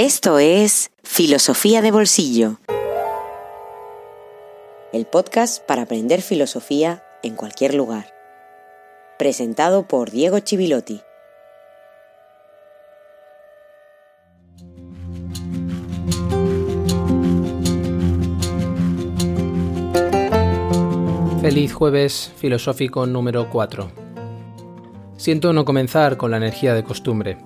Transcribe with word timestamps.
Esto 0.00 0.38
es 0.38 0.92
Filosofía 1.02 1.82
de 1.82 1.90
Bolsillo, 1.90 2.60
el 4.92 5.06
podcast 5.06 5.60
para 5.66 5.82
aprender 5.82 6.22
filosofía 6.22 7.02
en 7.24 7.34
cualquier 7.34 7.74
lugar. 7.74 8.06
Presentado 9.18 9.88
por 9.88 10.12
Diego 10.12 10.38
Chivilotti. 10.38 11.00
Feliz 21.40 21.72
jueves 21.72 22.32
filosófico 22.36 23.04
número 23.04 23.50
4. 23.50 23.90
Siento 25.16 25.52
no 25.52 25.64
comenzar 25.64 26.16
con 26.16 26.30
la 26.30 26.36
energía 26.36 26.74
de 26.74 26.84
costumbre. 26.84 27.38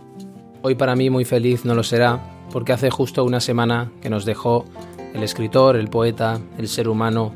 Hoy 0.61 0.75
para 0.75 0.95
mí 0.95 1.09
muy 1.09 1.25
feliz 1.25 1.65
no 1.65 1.75
lo 1.75 1.83
será, 1.83 2.32
porque 2.53 2.73
hace 2.73 2.91
justo 2.91 3.25
una 3.25 3.41
semana 3.41 3.91
que 4.01 4.11
nos 4.11 4.25
dejó 4.25 4.67
el 5.15 5.23
escritor, 5.23 5.77
el 5.77 5.89
poeta, 5.89 6.41
el 6.59 6.69
ser 6.69 6.89
humano 6.89 7.33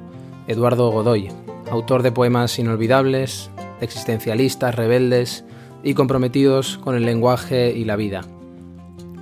Eduardo 0.46 0.90
Godoy, 0.90 1.28
autor 1.70 2.02
de 2.02 2.12
poemas 2.12 2.58
inolvidables, 2.58 3.50
existencialistas, 3.80 4.74
rebeldes 4.74 5.44
y 5.82 5.94
comprometidos 5.94 6.78
con 6.78 6.94
el 6.94 7.04
lenguaje 7.04 7.72
y 7.72 7.84
la 7.84 7.96
vida. 7.96 8.22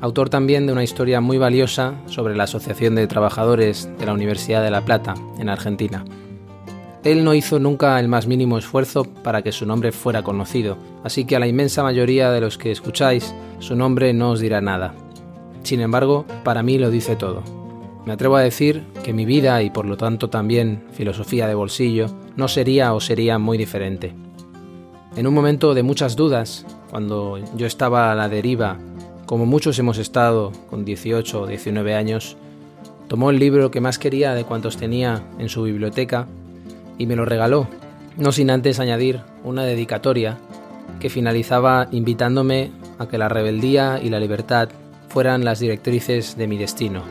Autor 0.01 0.29
también 0.29 0.67
de 0.67 0.73
una 0.73 0.85
historia 0.85 1.21
muy 1.21 1.39
valiosa 1.39 1.95
sobre 2.07 2.37
la 2.37 2.45
Asociación 2.45 2.95
de 2.95 3.07
Trabajadores 3.07 3.89
de 3.99 4.07
la 4.07 4.13
Universidad 4.13 4.63
de 4.63 4.71
La 4.71 4.85
Plata, 4.85 5.15
en 5.39 5.49
Argentina. 5.49 6.05
Él 7.05 7.23
no 7.23 7.35
hizo 7.35 7.59
nunca 7.59 7.99
el 8.01 8.09
más 8.09 8.27
mínimo 8.27 8.59
esfuerzo 8.59 9.05
para 9.05 9.43
que 9.43 9.53
su 9.53 9.67
nombre 9.67 9.93
fuera 9.93 10.23
conocido, 10.23 10.77
así 11.05 11.25
que 11.25 11.37
a 11.37 11.39
la 11.39 11.47
inmensa 11.47 11.83
mayoría 11.83 12.31
de 12.31 12.41
los 12.41 12.59
que 12.59 12.71
escucháis, 12.71 13.35
su 13.61 13.77
nombre 13.77 14.13
no 14.13 14.31
os 14.31 14.41
dirá 14.41 14.61
nada. 14.61 14.95
Sin 15.65 15.81
embargo, 15.81 16.27
para 16.45 16.63
mí 16.63 16.79
lo 16.79 16.91
dice 16.91 17.17
todo. 17.17 17.43
Me 18.05 18.13
atrevo 18.13 18.37
a 18.37 18.43
decir 18.43 18.85
que 19.03 19.15
mi 19.15 19.25
vida 19.25 19.63
y 19.63 19.71
por 19.71 19.87
lo 19.87 19.97
tanto 19.97 20.29
también 20.29 20.85
filosofía 20.93 21.49
de 21.49 21.55
bolsillo 21.55 22.07
no 22.37 22.49
sería 22.49 22.93
o 22.93 23.01
sería 23.01 23.39
muy 23.39 23.57
diferente. 23.57 24.15
En 25.17 25.27
un 25.27 25.33
momento 25.33 25.73
de 25.73 25.83
muchas 25.83 26.17
dudas, 26.17 26.67
cuando 26.91 27.39
yo 27.57 27.67
estaba 27.67 28.13
a 28.13 28.15
la 28.15 28.29
deriva, 28.29 28.77
como 29.25 29.47
muchos 29.47 29.79
hemos 29.79 29.97
estado 29.97 30.53
con 30.69 30.85
18 30.85 31.41
o 31.41 31.47
19 31.47 31.95
años, 31.95 32.37
tomó 33.09 33.31
el 33.31 33.39
libro 33.39 33.71
que 33.71 33.81
más 33.81 33.99
quería 33.99 34.35
de 34.35 34.45
cuantos 34.45 34.77
tenía 34.77 35.23
en 35.39 35.49
su 35.49 35.63
biblioteca 35.63 36.27
y 36.99 37.07
me 37.07 37.17
lo 37.17 37.25
regaló, 37.25 37.69
no 38.19 38.33
sin 38.33 38.51
antes 38.51 38.81
añadir 38.81 39.23
una 39.45 39.65
dedicatoria 39.65 40.37
que 41.01 41.09
finalizaba 41.09 41.89
invitándome 41.91 42.71
a 42.99 43.09
que 43.09 43.17
la 43.17 43.31
rebeldía 43.31 43.99
y 44.03 44.11
la 44.11 44.21
libertad 44.21 44.69
fueran 45.09 45.45
las 45.45 45.61
directrices 45.61 46.37
de 46.37 46.47
mi 46.47 46.59
destino. 46.59 47.03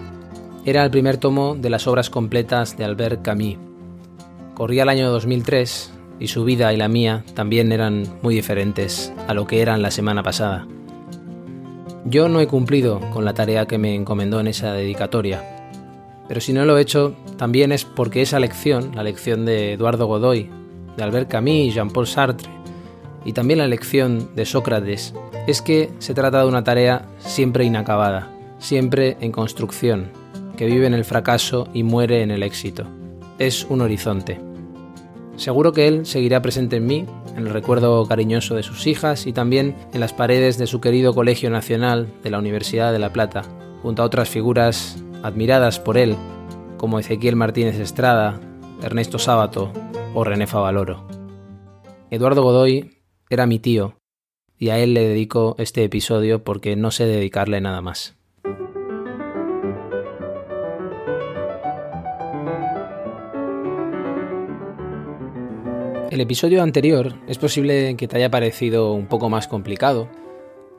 Era 0.66 0.84
el 0.84 0.92
primer 0.92 1.18
tomo 1.18 1.56
de 1.56 1.70
las 1.70 1.88
obras 1.88 2.10
completas 2.10 2.78
de 2.78 2.86
Albert 2.86 3.22
Camus. 3.22 3.58
Corría 4.54 4.84
el 4.84 4.90
año 4.90 5.12
2003 5.12 5.92
y 6.20 6.28
su 6.28 6.46
vida 6.46 6.72
y 6.74 6.78
la 6.78 6.88
mía 6.88 7.24
también 7.34 7.72
eran 7.72 8.06
muy 8.22 8.36
diferentes 8.36 9.12
a 9.28 9.34
lo 9.34 9.46
que 9.48 9.62
eran 9.62 9.82
la 9.82 9.92
semana 9.92 10.24
pasada. 10.24 10.68
Yo 12.06 12.30
no 12.30 12.40
he 12.40 12.48
cumplido 12.48 13.00
con 13.12 13.26
la 13.26 13.34
tarea 13.34 13.66
que 13.66 13.78
me 13.78 13.96
encomendó 13.96 14.40
en 14.40 14.48
esa 14.48 14.74
dedicatoria, 14.74 15.70
pero 16.28 16.40
si 16.40 16.54
no 16.54 16.66
lo 16.66 16.78
he 16.78 16.82
hecho 16.82 17.16
también 17.38 17.72
es 17.72 17.86
porque 17.86 18.22
esa 18.22 18.40
lección, 18.40 18.92
la 18.96 19.04
lección 19.04 19.46
de 19.46 19.74
Eduardo 19.74 20.06
Godoy, 20.06 20.50
de 20.96 21.04
Albert 21.04 21.30
Camus 21.30 21.50
y 21.50 21.72
Jean-Paul 21.72 22.08
Sartre, 22.08 22.50
y 23.26 23.34
también 23.34 23.60
la 23.60 23.68
lección 23.68 24.30
de 24.36 24.46
Sócrates, 24.46 25.14
es 25.48 25.62
que 25.62 25.90
se 26.00 26.14
trata 26.14 26.42
de 26.42 26.48
una 26.48 26.64
tarea 26.64 27.06
siempre 27.20 27.66
inacabada, 27.66 28.30
siempre 28.60 29.18
en 29.20 29.32
construcción, 29.32 30.12
que 30.58 30.66
vive 30.66 30.88
en 30.88 30.94
el 30.94 31.06
fracaso 31.06 31.68
y 31.74 31.84
muere 31.84 32.22
en 32.22 32.32
el 32.32 32.44
éxito. 32.44 32.86
Es 33.40 33.66
un 33.66 33.82
horizonte. 33.82 34.40
Seguro 35.36 35.72
que 35.72 35.88
él 35.88 36.06
seguirá 36.06 36.42
presente 36.42 36.78
en 36.78 36.86
mí, 36.86 37.06
en 37.36 37.48
el 37.48 37.54
recuerdo 37.54 38.06
cariñoso 38.06 38.56
de 38.56 38.64
sus 38.64 38.86
hijas 38.86 39.26
y 39.26 39.34
también 39.34 39.76
en 39.92 40.00
las 40.00 40.14
paredes 40.14 40.58
de 40.58 40.68
su 40.68 40.80
querido 40.80 41.14
Colegio 41.14 41.50
Nacional 41.50 42.08
de 42.24 42.30
la 42.30 42.38
Universidad 42.40 42.92
de 42.94 43.00
La 43.00 43.12
Plata, 43.12 43.42
junto 43.82 44.04
a 44.04 44.06
otras 44.06 44.30
figuras 44.30 45.04
admiradas 45.24 45.80
por 45.80 45.98
él, 45.98 46.16
como 46.78 47.00
Ezequiel 47.00 47.36
Martínez 47.36 47.80
Estrada, 47.80 48.40
Ernesto 48.84 49.18
Sábato 49.18 49.72
o 50.14 50.24
René 50.24 50.46
Favaloro. 50.46 51.08
Eduardo 52.12 52.44
Godoy 52.44 53.03
era 53.30 53.46
mi 53.46 53.60
tío 53.60 53.98
y 54.58 54.70
a 54.70 54.80
él 54.80 54.94
le 54.94 55.08
dedico 55.08 55.56
este 55.58 55.84
episodio 55.84 56.44
porque 56.44 56.76
no 56.76 56.92
sé 56.92 57.06
dedicarle 57.06 57.60
nada 57.62 57.82
más. 57.82 58.16
El 66.14 66.22
episodio 66.22 66.62
anterior 66.62 67.16
es 67.28 67.40
posible 67.40 67.96
que 67.98 68.08
te 68.08 68.18
haya 68.18 68.30
parecido 68.30 68.94
un 68.94 69.08
poco 69.08 69.30
más 69.32 69.48
complicado 69.48 70.10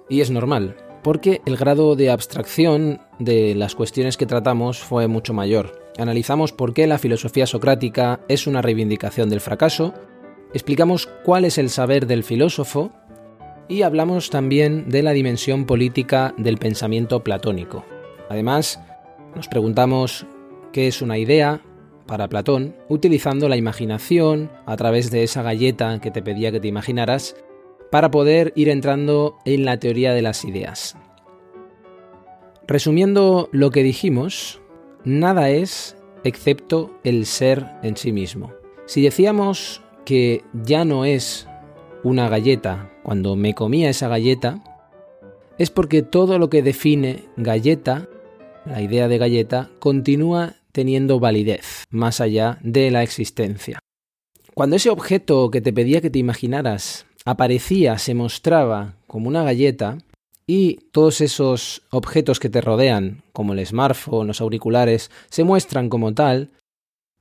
y 0.08 0.20
es 0.20 0.30
normal, 0.30 0.76
porque 1.02 1.42
el 1.44 1.56
grado 1.56 1.96
de 1.96 2.10
abstracción 2.10 3.00
de 3.18 3.56
las 3.56 3.74
cuestiones 3.74 4.16
que 4.16 4.26
tratamos 4.26 4.78
fue 4.78 5.08
mucho 5.08 5.34
mayor. 5.34 5.82
Analizamos 5.98 6.52
por 6.52 6.72
qué 6.72 6.86
la 6.86 6.98
filosofía 6.98 7.46
socrática 7.46 8.20
es 8.28 8.46
una 8.46 8.62
reivindicación 8.62 9.28
del 9.28 9.40
fracaso, 9.40 9.92
explicamos 10.54 11.08
cuál 11.24 11.44
es 11.44 11.58
el 11.58 11.68
saber 11.68 12.06
del 12.06 12.22
filósofo 12.22 12.92
y 13.68 13.82
hablamos 13.82 14.30
también 14.30 14.88
de 14.88 15.02
la 15.02 15.10
dimensión 15.10 15.66
política 15.66 16.32
del 16.38 16.58
pensamiento 16.58 17.24
platónico. 17.24 17.84
Además, 18.30 18.80
nos 19.34 19.48
preguntamos 19.48 20.26
qué 20.72 20.86
es 20.86 21.02
una 21.02 21.18
idea 21.18 21.60
para 22.06 22.28
Platón, 22.28 22.76
utilizando 22.88 23.48
la 23.48 23.56
imaginación 23.56 24.50
a 24.66 24.76
través 24.76 25.10
de 25.10 25.24
esa 25.24 25.42
galleta 25.42 26.00
que 26.00 26.10
te 26.10 26.22
pedía 26.22 26.52
que 26.52 26.60
te 26.60 26.68
imaginaras, 26.68 27.34
para 27.90 28.10
poder 28.10 28.52
ir 28.56 28.68
entrando 28.68 29.38
en 29.44 29.64
la 29.64 29.78
teoría 29.78 30.12
de 30.12 30.22
las 30.22 30.44
ideas. 30.44 30.96
Resumiendo 32.66 33.48
lo 33.52 33.70
que 33.70 33.82
dijimos, 33.82 34.60
nada 35.04 35.50
es 35.50 35.96
excepto 36.24 36.90
el 37.04 37.26
ser 37.26 37.66
en 37.82 37.96
sí 37.96 38.12
mismo. 38.12 38.52
Si 38.86 39.02
decíamos 39.02 39.83
que 40.04 40.42
ya 40.52 40.84
no 40.84 41.04
es 41.04 41.46
una 42.02 42.28
galleta 42.28 42.90
cuando 43.02 43.36
me 43.36 43.54
comía 43.54 43.90
esa 43.90 44.08
galleta, 44.08 44.62
es 45.58 45.70
porque 45.70 46.02
todo 46.02 46.38
lo 46.38 46.50
que 46.50 46.62
define 46.62 47.24
galleta, 47.36 48.08
la 48.66 48.82
idea 48.82 49.08
de 49.08 49.18
galleta, 49.18 49.70
continúa 49.78 50.54
teniendo 50.72 51.20
validez 51.20 51.84
más 51.90 52.20
allá 52.20 52.58
de 52.62 52.90
la 52.90 53.02
existencia. 53.02 53.78
Cuando 54.54 54.76
ese 54.76 54.90
objeto 54.90 55.50
que 55.50 55.60
te 55.60 55.72
pedía 55.72 56.00
que 56.00 56.10
te 56.10 56.18
imaginaras 56.18 57.06
aparecía, 57.24 57.98
se 57.98 58.14
mostraba 58.14 58.96
como 59.06 59.28
una 59.28 59.44
galleta, 59.44 59.98
y 60.46 60.76
todos 60.92 61.20
esos 61.20 61.82
objetos 61.90 62.38
que 62.38 62.50
te 62.50 62.60
rodean, 62.60 63.22
como 63.32 63.54
el 63.54 63.66
smartphone, 63.66 64.26
los 64.26 64.40
auriculares, 64.40 65.10
se 65.30 65.44
muestran 65.44 65.88
como 65.88 66.12
tal, 66.12 66.50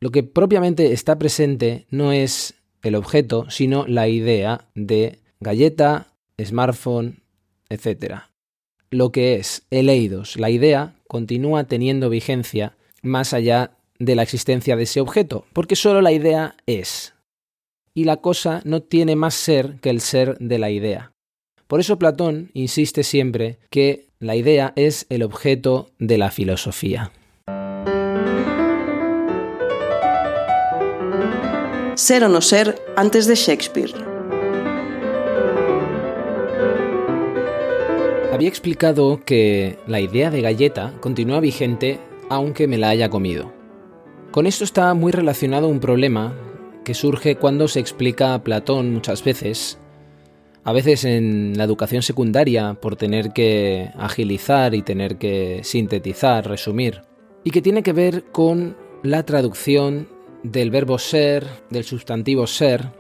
lo 0.02 0.12
que 0.12 0.24
propiamente 0.24 0.92
está 0.92 1.18
presente 1.18 1.86
no 1.90 2.12
es 2.12 2.56
el 2.84 2.96
objeto, 2.96 3.50
sino 3.50 3.88
la 3.88 4.08
idea 4.08 4.68
de 4.76 5.20
galleta, 5.40 6.14
smartphone, 6.40 7.24
etc. 7.70 8.16
Lo 8.92 9.12
que 9.12 9.36
es 9.36 9.66
el 9.72 9.90
eidos, 9.90 10.38
la 10.38 10.50
idea, 10.50 10.96
continúa 11.08 11.64
teniendo 11.64 12.10
vigencia 12.10 12.76
más 13.02 13.34
allá 13.34 13.72
de 14.00 14.16
la 14.16 14.24
existencia 14.24 14.76
de 14.76 14.84
ese 14.84 15.02
objeto, 15.02 15.46
porque 15.54 15.76
solo 15.76 16.02
la 16.02 16.12
idea 16.12 16.56
es. 16.66 17.14
Y 17.94 18.06
la 18.06 18.18
cosa 18.18 18.62
no 18.66 18.82
tiene 18.82 19.16
más 19.16 19.34
ser 19.34 19.80
que 19.80 19.90
el 19.90 20.02
ser 20.02 20.38
de 20.40 20.60
la 20.60 20.70
idea. 20.70 21.14
Por 21.68 21.80
eso 21.80 21.98
Platón 21.98 22.52
insiste 22.54 23.04
siempre 23.04 23.60
que 23.70 24.08
la 24.20 24.36
idea 24.36 24.74
es 24.76 25.06
el 25.10 25.24
objeto 25.24 25.92
de 26.00 26.18
la 26.18 26.32
filosofía. 26.32 27.12
Ser 31.96 32.24
o 32.24 32.30
no 32.30 32.42
ser 32.42 32.82
antes 32.96 33.28
de 33.28 33.36
Shakespeare. 33.36 33.94
Había 38.32 38.50
explicado 38.50 39.22
que 39.24 39.78
la 39.86 40.00
idea 40.00 40.32
de 40.32 40.42
galleta 40.42 40.96
continúa 41.02 41.40
vigente 41.40 42.00
aunque 42.30 42.68
me 42.68 42.80
la 42.80 42.90
haya 42.90 43.10
comido. 43.10 43.54
Con 44.32 44.48
esto 44.48 44.64
está 44.64 44.92
muy 44.96 45.12
relacionado 45.12 45.68
un 45.68 45.80
problema 45.80 46.34
que 46.84 46.96
surge 46.96 47.36
cuando 47.36 47.68
se 47.68 47.80
explica 47.80 48.34
a 48.34 48.44
Platón 48.44 48.92
muchas 48.92 49.24
veces, 49.24 49.78
a 50.64 50.74
veces 50.74 51.06
en 51.06 51.56
la 51.58 51.64
educación 51.64 52.02
secundaria 52.02 52.74
por 52.74 52.96
tener 52.96 53.34
que 53.34 53.92
agilizar 54.00 54.74
y 54.74 54.82
tener 54.82 55.18
que 55.18 55.60
sintetizar, 55.64 56.50
resumir, 56.50 57.04
y 57.44 57.52
que 57.52 57.62
tiene 57.62 57.84
que 57.84 57.94
ver 57.94 58.24
con 58.32 58.76
la 59.04 59.24
traducción 59.24 60.08
del 60.44 60.70
verbo 60.72 61.00
ser, 61.00 61.48
del 61.70 61.84
sustantivo 61.84 62.48
ser, 62.48 62.92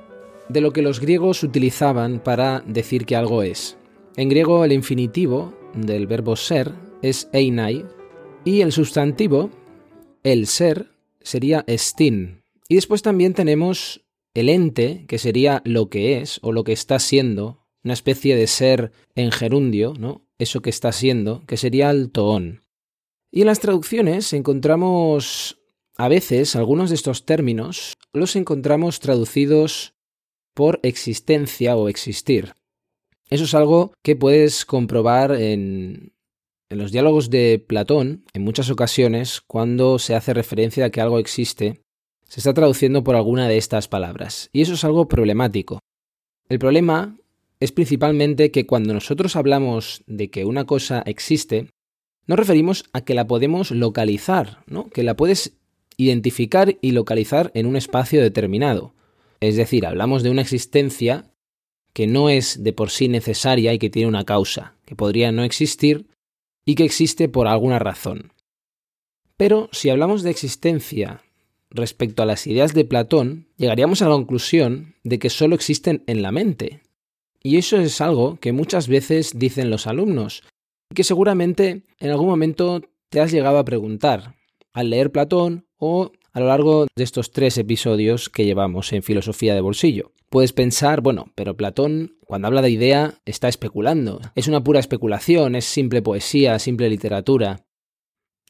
de 0.49 0.61
lo 0.61 0.71
que 0.71 0.81
los 0.81 0.99
griegos 0.99 1.43
utilizaban 1.43 2.19
para 2.19 2.63
decir 2.65 3.05
que 3.05 3.15
algo 3.15 3.43
es. 3.43 3.77
En 4.15 4.29
griego 4.29 4.63
el 4.65 4.71
infinitivo 4.71 5.53
del 5.73 6.07
verbo 6.07 6.35
ser 6.35 6.71
es 7.01 7.29
einai 7.33 7.85
y 8.45 8.61
el 8.61 8.71
sustantivo, 8.71 9.49
el 10.23 10.47
ser, 10.47 10.91
sería 11.21 11.63
estin. 11.67 12.43
Y 12.67 12.75
después 12.75 13.01
también 13.01 13.33
tenemos 13.33 14.01
el 14.33 14.49
ente, 14.49 15.05
que 15.07 15.17
sería 15.17 15.61
lo 15.65 15.89
que 15.89 16.19
es 16.19 16.39
o 16.41 16.51
lo 16.51 16.63
que 16.63 16.73
está 16.73 16.99
siendo, 16.99 17.65
una 17.83 17.93
especie 17.93 18.35
de 18.35 18.47
ser 18.47 18.91
en 19.15 19.31
gerundio, 19.31 19.93
¿no? 19.97 20.25
Eso 20.39 20.61
que 20.61 20.69
está 20.69 20.91
siendo, 20.91 21.43
que 21.45 21.57
sería 21.57 21.91
el 21.91 22.11
toón. 22.11 22.63
Y 23.31 23.41
en 23.41 23.47
las 23.47 23.59
traducciones 23.59 24.33
encontramos 24.33 25.59
a 25.97 26.07
veces 26.07 26.55
algunos 26.55 26.89
de 26.89 26.95
estos 26.95 27.25
términos 27.25 27.93
los 28.13 28.35
encontramos 28.35 28.99
traducidos 28.99 29.93
por 30.53 30.79
existencia 30.83 31.75
o 31.75 31.89
existir. 31.89 32.53
Eso 33.29 33.45
es 33.45 33.53
algo 33.53 33.93
que 34.03 34.15
puedes 34.15 34.65
comprobar 34.65 35.31
en, 35.33 36.13
en 36.69 36.77
los 36.77 36.91
diálogos 36.91 37.29
de 37.29 37.63
Platón, 37.65 38.25
en 38.33 38.43
muchas 38.43 38.69
ocasiones, 38.69 39.41
cuando 39.41 39.99
se 39.99 40.15
hace 40.15 40.33
referencia 40.33 40.85
a 40.85 40.89
que 40.89 41.01
algo 41.01 41.19
existe, 41.19 41.81
se 42.27 42.39
está 42.39 42.53
traduciendo 42.53 43.03
por 43.03 43.15
alguna 43.15 43.47
de 43.47 43.57
estas 43.57 43.87
palabras. 43.87 44.49
Y 44.53 44.61
eso 44.61 44.73
es 44.73 44.83
algo 44.83 45.07
problemático. 45.07 45.79
El 46.49 46.59
problema 46.59 47.17
es 47.59 47.71
principalmente 47.71 48.51
que 48.51 48.65
cuando 48.65 48.93
nosotros 48.93 49.35
hablamos 49.35 50.03
de 50.07 50.29
que 50.29 50.45
una 50.45 50.65
cosa 50.65 51.03
existe, 51.05 51.69
nos 52.25 52.39
referimos 52.39 52.85
a 52.93 53.01
que 53.01 53.13
la 53.13 53.27
podemos 53.27 53.71
localizar, 53.71 54.63
¿no? 54.67 54.89
Que 54.89 55.03
la 55.03 55.15
puedes 55.15 55.53
identificar 55.97 56.77
y 56.81 56.91
localizar 56.91 57.51
en 57.53 57.65
un 57.65 57.75
espacio 57.75 58.21
determinado. 58.21 58.93
Es 59.39 59.55
decir, 59.55 59.85
hablamos 59.85 60.23
de 60.23 60.29
una 60.29 60.41
existencia 60.41 61.31
que 61.93 62.07
no 62.07 62.29
es 62.29 62.63
de 62.63 62.73
por 62.73 62.89
sí 62.89 63.07
necesaria 63.07 63.73
y 63.73 63.79
que 63.79 63.89
tiene 63.89 64.07
una 64.07 64.25
causa, 64.25 64.75
que 64.85 64.95
podría 64.95 65.31
no 65.31 65.43
existir 65.43 66.07
y 66.65 66.75
que 66.75 66.85
existe 66.85 67.29
por 67.29 67.47
alguna 67.47 67.79
razón. 67.79 68.31
Pero 69.37 69.69
si 69.71 69.89
hablamos 69.89 70.23
de 70.23 70.31
existencia 70.31 71.21
respecto 71.69 72.23
a 72.23 72.25
las 72.25 72.47
ideas 72.47 72.73
de 72.73 72.85
Platón, 72.85 73.47
llegaríamos 73.57 74.01
a 74.01 74.09
la 74.09 74.15
conclusión 74.15 74.95
de 75.03 75.19
que 75.19 75.29
solo 75.29 75.55
existen 75.55 76.03
en 76.07 76.21
la 76.21 76.31
mente. 76.31 76.81
Y 77.41 77.57
eso 77.57 77.77
es 77.77 77.99
algo 77.99 78.39
que 78.39 78.53
muchas 78.53 78.87
veces 78.87 79.33
dicen 79.35 79.69
los 79.69 79.87
alumnos, 79.87 80.43
y 80.89 80.95
que 80.95 81.03
seguramente 81.03 81.81
en 81.99 82.11
algún 82.11 82.27
momento 82.27 82.81
te 83.09 83.19
has 83.19 83.31
llegado 83.31 83.57
a 83.57 83.65
preguntar 83.65 84.35
al 84.73 84.89
leer 84.89 85.11
Platón 85.11 85.67
o 85.77 86.11
a 86.33 86.39
lo 86.39 86.47
largo 86.47 86.87
de 86.95 87.03
estos 87.03 87.31
tres 87.31 87.57
episodios 87.57 88.29
que 88.29 88.45
llevamos 88.45 88.91
en 88.91 89.03
Filosofía 89.03 89.53
de 89.53 89.61
Bolsillo. 89.61 90.11
Puedes 90.29 90.51
pensar, 90.51 91.01
bueno, 91.01 91.31
pero 91.35 91.55
Platón, 91.55 92.17
cuando 92.25 92.47
habla 92.47 92.63
de 92.63 92.71
idea, 92.71 93.19
está 93.25 93.47
especulando. 93.47 94.19
Es 94.33 94.47
una 94.47 94.63
pura 94.63 94.79
especulación, 94.79 95.55
es 95.55 95.65
simple 95.65 96.01
poesía, 96.01 96.57
simple 96.57 96.89
literatura. 96.89 97.67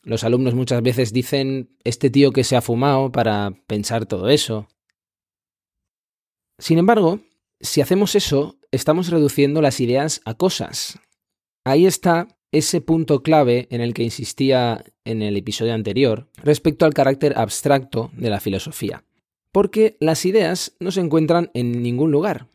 Los 0.02 0.24
alumnos 0.24 0.54
muchas 0.56 0.82
veces 0.82 1.12
dicen, 1.12 1.78
este 1.84 2.10
tío 2.10 2.32
que 2.32 2.46
se 2.46 2.56
ha 2.56 2.62
fumado 2.62 3.12
para 3.12 3.52
pensar 3.68 4.06
todo 4.06 4.30
eso. 4.30 4.70
Sin 6.58 6.78
embargo, 6.78 7.20
si 7.60 7.82
hacemos 7.82 8.16
eso, 8.16 8.58
estamos 8.72 9.10
reduciendo 9.10 9.62
las 9.62 9.82
ideas 9.82 10.22
a 10.24 10.36
cosas. 10.36 11.00
Ahí 11.66 11.86
está 11.86 12.28
ese 12.54 12.82
punto 12.82 13.24
clave 13.24 13.68
en 13.72 13.82
el 13.82 13.94
que 13.94 14.04
insistía 14.04 14.86
en 15.04 15.22
el 15.22 15.36
episodio 15.36 15.74
anterior 15.74 16.30
respecto 16.38 16.86
al 16.86 16.94
carácter 16.94 17.34
abstracto 17.36 18.12
de 18.16 18.30
la 18.30 18.40
filosofía. 18.40 19.04
Porque 19.52 19.98
las 20.00 20.26
ideas 20.26 20.76
no 20.80 20.92
se 20.92 21.02
encuentran 21.02 21.50
en 21.54 21.82
ningún 21.82 22.12
lugar. 22.12 22.48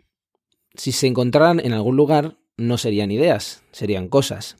Si 0.74 0.92
se 0.92 1.08
encontraran 1.08 1.60
en 1.60 1.72
algún 1.72 1.96
lugar, 1.96 2.38
no 2.56 2.78
serían 2.78 3.10
ideas, 3.10 3.62
serían 3.72 4.08
cosas. 4.08 4.56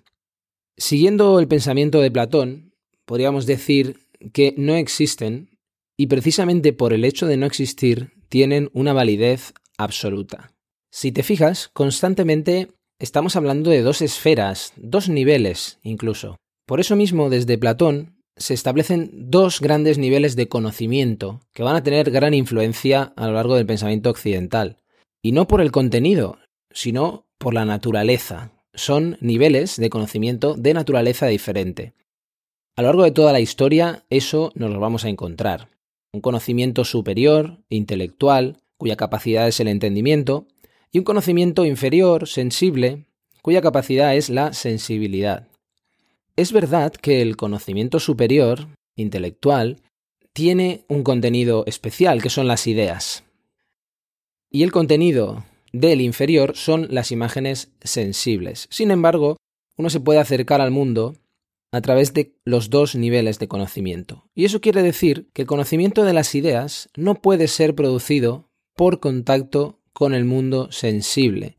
Siguiendo 0.76 1.38
el 1.38 1.48
pensamiento 1.48 2.00
de 2.00 2.10
Platón, 2.10 2.74
podríamos 3.04 3.46
decir 3.46 4.00
que 4.32 4.54
no 4.56 4.74
existen 4.74 5.58
y 5.96 6.08
precisamente 6.08 6.72
por 6.72 6.92
el 6.92 7.04
hecho 7.04 7.26
de 7.26 7.36
no 7.36 7.46
existir 7.46 8.12
tienen 8.28 8.70
una 8.72 8.92
validez 8.92 9.54
absoluta. 9.76 10.52
Si 10.90 11.12
te 11.12 11.22
fijas, 11.22 11.68
constantemente 11.72 12.72
estamos 12.98 13.36
hablando 13.36 13.70
de 13.70 13.82
dos 13.82 14.02
esferas, 14.02 14.72
dos 14.76 15.08
niveles 15.08 15.78
incluso. 15.82 16.36
Por 16.66 16.80
eso 16.80 16.96
mismo, 16.96 17.30
desde 17.30 17.58
Platón, 17.58 18.18
se 18.36 18.54
establecen 18.54 19.10
dos 19.30 19.60
grandes 19.60 19.98
niveles 19.98 20.36
de 20.36 20.48
conocimiento 20.48 21.40
que 21.52 21.62
van 21.62 21.76
a 21.76 21.82
tener 21.82 22.10
gran 22.10 22.34
influencia 22.34 23.12
a 23.16 23.26
lo 23.26 23.32
largo 23.32 23.56
del 23.56 23.66
pensamiento 23.66 24.10
occidental. 24.10 24.76
Y 25.22 25.32
no 25.32 25.48
por 25.48 25.60
el 25.60 25.72
contenido, 25.72 26.38
sino 26.70 27.26
por 27.38 27.54
la 27.54 27.64
naturaleza. 27.64 28.52
Son 28.74 29.16
niveles 29.20 29.76
de 29.76 29.90
conocimiento 29.90 30.54
de 30.54 30.74
naturaleza 30.74 31.26
diferente. 31.26 31.94
A 32.76 32.82
lo 32.82 32.88
largo 32.88 33.02
de 33.02 33.10
toda 33.10 33.32
la 33.32 33.40
historia 33.40 34.04
eso 34.10 34.52
nos 34.54 34.70
lo 34.70 34.78
vamos 34.78 35.04
a 35.04 35.08
encontrar. 35.08 35.68
Un 36.12 36.20
conocimiento 36.20 36.84
superior, 36.84 37.58
intelectual, 37.68 38.58
cuya 38.76 38.96
capacidad 38.96 39.48
es 39.48 39.58
el 39.58 39.68
entendimiento, 39.68 40.46
y 40.92 40.98
un 40.98 41.04
conocimiento 41.04 41.64
inferior, 41.64 42.28
sensible, 42.28 43.04
cuya 43.42 43.62
capacidad 43.62 44.16
es 44.16 44.30
la 44.30 44.52
sensibilidad. 44.52 45.48
Es 46.36 46.52
verdad 46.52 46.92
que 46.92 47.20
el 47.20 47.36
conocimiento 47.36 48.00
superior, 48.00 48.68
intelectual, 48.96 49.82
tiene 50.32 50.84
un 50.88 51.02
contenido 51.02 51.64
especial, 51.66 52.22
que 52.22 52.30
son 52.30 52.46
las 52.46 52.66
ideas. 52.66 53.24
Y 54.50 54.62
el 54.62 54.72
contenido 54.72 55.44
del 55.72 56.00
inferior 56.00 56.56
son 56.56 56.86
las 56.90 57.10
imágenes 57.12 57.72
sensibles. 57.82 58.68
Sin 58.70 58.90
embargo, 58.90 59.36
uno 59.76 59.90
se 59.90 60.00
puede 60.00 60.20
acercar 60.20 60.60
al 60.60 60.70
mundo 60.70 61.16
a 61.72 61.80
través 61.80 62.14
de 62.14 62.34
los 62.44 62.70
dos 62.70 62.94
niveles 62.94 63.38
de 63.38 63.48
conocimiento. 63.48 64.24
Y 64.34 64.44
eso 64.44 64.60
quiere 64.60 64.82
decir 64.82 65.28
que 65.32 65.42
el 65.42 65.48
conocimiento 65.48 66.04
de 66.04 66.12
las 66.12 66.34
ideas 66.34 66.88
no 66.96 67.16
puede 67.16 67.48
ser 67.48 67.74
producido 67.74 68.48
por 68.74 69.00
contacto 69.00 69.77
con 69.98 70.14
el 70.14 70.24
mundo 70.24 70.70
sensible, 70.70 71.56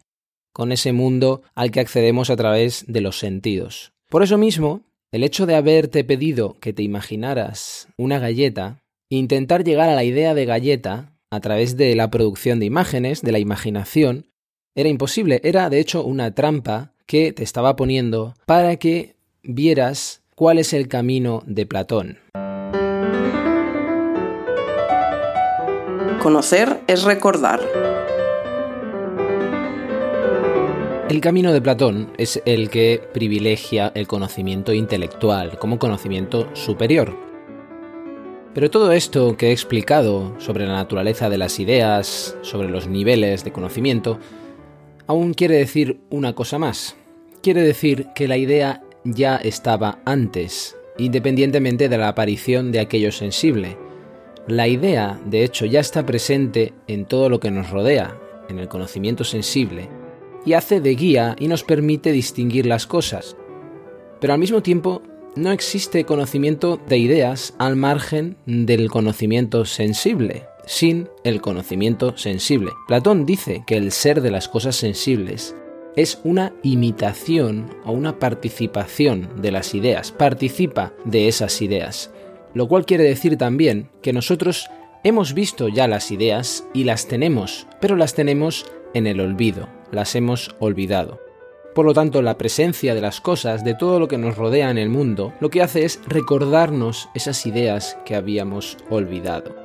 con 0.53 0.71
ese 0.71 0.93
mundo 0.93 1.41
al 1.55 1.71
que 1.71 1.81
accedemos 1.81 2.29
a 2.29 2.37
través 2.37 2.85
de 2.87 3.01
los 3.01 3.19
sentidos. 3.19 3.91
Por 4.09 4.23
eso 4.23 4.37
mismo, 4.37 4.83
el 5.11 5.25
hecho 5.25 5.45
de 5.45 5.55
haberte 5.55 6.05
pedido 6.05 6.55
que 6.61 6.71
te 6.71 6.81
imaginaras 6.81 7.89
una 7.97 8.17
galleta, 8.17 8.79
intentar 9.09 9.65
llegar 9.65 9.89
a 9.89 9.95
la 9.95 10.05
idea 10.05 10.33
de 10.35 10.45
galleta 10.45 11.11
a 11.29 11.41
través 11.41 11.75
de 11.75 11.93
la 11.95 12.11
producción 12.11 12.61
de 12.61 12.65
imágenes, 12.65 13.23
de 13.23 13.33
la 13.33 13.39
imaginación, 13.39 14.27
era 14.73 14.87
imposible, 14.87 15.41
era 15.43 15.69
de 15.69 15.81
hecho 15.81 16.05
una 16.05 16.33
trampa 16.33 16.93
que 17.07 17.33
te 17.33 17.43
estaba 17.43 17.75
poniendo 17.75 18.35
para 18.45 18.77
que 18.77 19.17
vieras 19.43 20.21
cuál 20.35 20.59
es 20.59 20.71
el 20.71 20.87
camino 20.87 21.43
de 21.45 21.65
Platón. 21.65 22.19
Conocer 26.21 26.79
es 26.87 27.03
recordar. 27.03 27.88
El 31.09 31.21
camino 31.21 31.51
de 31.51 31.59
Platón 31.59 32.13
es 32.19 32.39
el 32.45 32.69
que 32.69 33.01
privilegia 33.15 33.91
el 33.95 34.05
conocimiento 34.05 34.73
intelectual 34.73 35.57
como 35.57 35.79
conocimiento 35.79 36.47
superior. 36.53 37.17
Pero 38.53 38.69
todo 38.69 38.91
esto 38.91 39.35
que 39.35 39.47
he 39.47 39.51
explicado 39.51 40.39
sobre 40.39 40.67
la 40.67 40.73
naturaleza 40.73 41.27
de 41.31 41.39
las 41.39 41.59
ideas, 41.59 42.37
sobre 42.43 42.69
los 42.69 42.87
niveles 42.87 43.43
de 43.43 43.51
conocimiento, 43.51 44.19
aún 45.07 45.33
quiere 45.33 45.55
decir 45.55 45.99
una 46.11 46.35
cosa 46.35 46.59
más. 46.59 46.95
Quiere 47.41 47.63
decir 47.63 48.09
que 48.13 48.27
la 48.27 48.37
idea 48.37 48.83
ya 49.03 49.37
estaba 49.37 49.97
antes, 50.05 50.77
independientemente 50.99 51.89
de 51.89 51.97
la 51.97 52.09
aparición 52.09 52.71
de 52.71 52.81
aquello 52.81 53.11
sensible. 53.11 53.79
La 54.45 54.67
idea, 54.67 55.19
de 55.25 55.43
hecho, 55.43 55.65
ya 55.65 55.79
está 55.79 56.05
presente 56.05 56.75
en 56.85 57.05
todo 57.05 57.29
lo 57.29 57.39
que 57.39 57.49
nos 57.49 57.71
rodea, 57.71 58.15
en 58.47 58.59
el 58.59 58.67
conocimiento 58.67 59.23
sensible, 59.23 59.89
y 60.49 60.55
hace 60.55 60.81
de 60.81 60.95
guía 60.95 61.35
y 61.37 61.47
nos 61.47 61.63
permite 61.63 62.11
distinguir 62.11 62.65
las 62.65 62.87
cosas. 62.87 63.37
Pero 64.19 64.33
al 64.33 64.39
mismo 64.39 64.63
tiempo, 64.63 65.03
no 65.35 65.51
existe 65.51 66.05
conocimiento 66.05 66.81
de 66.87 66.97
ideas 66.97 67.53
al 67.59 67.75
margen 67.75 68.35
del 68.47 68.89
conocimiento 68.89 69.63
sensible, 69.65 70.47
sin 70.65 71.07
el 71.23 71.39
conocimiento 71.39 72.17
sensible. 72.17 72.71
Platón 72.87 73.27
dice 73.27 73.63
que 73.67 73.77
el 73.77 73.91
ser 73.91 74.21
de 74.23 74.31
las 74.31 74.49
cosas 74.49 74.75
sensibles 74.75 75.55
es 75.95 76.19
una 76.23 76.51
imitación 76.63 77.69
o 77.85 77.91
una 77.91 78.17
participación 78.17 79.29
de 79.39 79.51
las 79.51 79.75
ideas, 79.75 80.11
participa 80.11 80.93
de 81.05 81.27
esas 81.27 81.61
ideas. 81.61 82.09
Lo 82.55 82.67
cual 82.67 82.87
quiere 82.87 83.03
decir 83.03 83.37
también 83.37 83.91
que 84.01 84.13
nosotros 84.13 84.67
hemos 85.03 85.35
visto 85.35 85.67
ya 85.67 85.87
las 85.87 86.09
ideas 86.09 86.65
y 86.73 86.85
las 86.85 87.07
tenemos, 87.07 87.67
pero 87.79 87.95
las 87.95 88.15
tenemos 88.15 88.65
en 88.95 89.05
el 89.05 89.19
olvido, 89.19 89.69
las 89.91 90.15
hemos 90.15 90.55
olvidado. 90.59 91.19
Por 91.75 91.85
lo 91.85 91.93
tanto, 91.93 92.21
la 92.21 92.37
presencia 92.37 92.95
de 92.95 93.01
las 93.01 93.21
cosas, 93.21 93.63
de 93.63 93.75
todo 93.75 93.99
lo 93.99 94.07
que 94.07 94.17
nos 94.17 94.35
rodea 94.37 94.71
en 94.71 94.77
el 94.77 94.89
mundo, 94.89 95.33
lo 95.39 95.49
que 95.49 95.61
hace 95.61 95.85
es 95.85 96.01
recordarnos 96.07 97.09
esas 97.13 97.45
ideas 97.45 97.97
que 98.05 98.15
habíamos 98.15 98.77
olvidado. 98.89 99.55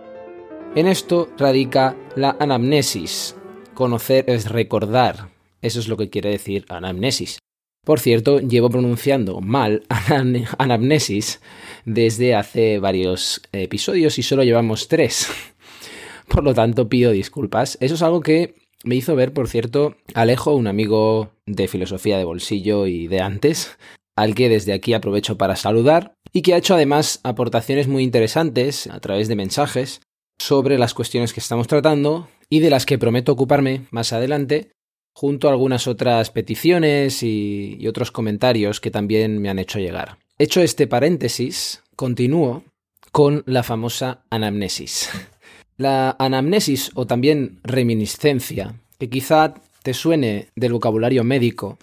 En 0.77 0.87
esto 0.87 1.29
radica 1.39 1.97
la 2.15 2.37
anamnesis. 2.39 3.37
Conocer 3.75 4.25
es 4.29 4.51
recordar. 4.51 5.29
Eso 5.63 5.81
es 5.81 5.89
lo 5.89 5.97
que 5.97 6.11
quiere 6.11 6.31
decir 6.31 6.67
anamnesis. 6.69 7.39
Por 7.85 8.01
cierto, 8.01 8.41
llevo 8.41 8.71
pronunciando 8.71 9.41
mal 9.41 9.83
anamnesis 10.59 11.41
desde 11.85 12.35
hace 12.35 12.79
varios 12.79 13.43
episodios 13.53 14.19
y 14.19 14.23
solo 14.23 14.43
llevamos 14.43 14.89
tres. 14.89 15.29
Por 16.29 16.43
lo 16.43 16.55
tanto, 16.55 16.89
pido 16.89 17.13
disculpas. 17.13 17.77
Eso 17.81 17.95
es 17.95 18.03
algo 18.03 18.21
que 18.21 18.55
me 18.85 18.97
hizo 18.97 19.17
ver, 19.17 19.33
por 19.33 19.49
cierto, 19.49 19.97
Alejo, 20.15 20.55
un 20.55 20.67
amigo 20.67 21.33
de 21.47 21.69
filosofía 21.69 22.19
de 22.19 22.25
bolsillo 22.25 22.87
y 22.87 23.09
de 23.09 23.21
antes, 23.21 23.77
al 24.17 24.35
que 24.35 24.49
desde 24.49 24.73
aquí 24.73 24.95
aprovecho 24.95 25.37
para 25.37 25.57
saludar, 25.57 26.15
y 26.33 26.43
que 26.43 26.55
ha 26.55 26.59
hecho 26.59 26.75
además 26.75 27.21
aportaciones 27.23 27.89
muy 27.89 28.03
interesantes 28.03 28.87
a 28.87 29.01
través 29.01 29.29
de 29.29 29.37
mensajes 29.37 30.01
sobre 30.39 30.79
las 30.79 30.95
cuestiones 30.95 31.33
que 31.33 31.41
estamos 31.41 31.67
tratando 31.67 32.29
y 32.51 32.61
de 32.61 32.71
las 32.71 32.87
que 32.87 32.99
prometo 32.99 33.33
ocuparme 33.33 33.87
más 33.91 34.13
adelante, 34.13 34.73
junto 35.15 35.49
a 35.49 35.53
algunas 35.53 35.87
otras 35.87 36.31
peticiones 36.31 37.23
y, 37.23 37.87
otros 37.87 38.11
comentarios 38.11 38.81
que 38.81 38.91
también 38.91 39.41
me 39.41 39.49
han 39.49 39.59
hecho 39.59 39.79
llegar. 39.79 40.19
Hecho 40.39 40.61
este 40.61 40.87
paréntesis, 40.87 41.83
continúo 41.97 42.65
con 43.13 43.45
la 43.47 43.63
famosa 43.63 44.25
anamnesis. 44.31 45.09
La 45.77 46.17
anamnesis 46.19 46.91
o 46.95 47.07
también 47.07 47.61
reminiscencia, 47.65 48.81
que 48.99 49.11
quizá 49.11 49.55
te 49.83 49.95
suene 49.95 50.49
del 50.55 50.73
vocabulario 50.73 51.25
médico, 51.25 51.79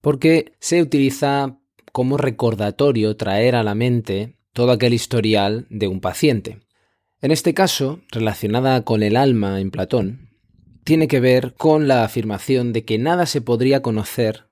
porque 0.00 0.52
se 0.58 0.82
utiliza 0.82 1.58
como 1.92 2.16
recordatorio 2.16 3.16
traer 3.16 3.54
a 3.54 3.62
la 3.62 3.74
mente 3.74 4.36
todo 4.52 4.72
aquel 4.72 4.94
historial 4.94 5.66
de 5.70 5.86
un 5.86 6.00
paciente. 6.00 6.60
En 7.20 7.30
este 7.30 7.52
caso, 7.52 8.00
relacionada 8.10 8.82
con 8.84 9.02
el 9.02 9.16
alma 9.16 9.60
en 9.60 9.70
Platón, 9.70 10.30
tiene 10.84 11.06
que 11.06 11.20
ver 11.20 11.54
con 11.54 11.88
la 11.88 12.04
afirmación 12.04 12.72
de 12.72 12.84
que 12.84 12.98
nada 12.98 13.26
se 13.26 13.42
podría 13.42 13.82
conocer 13.82 14.46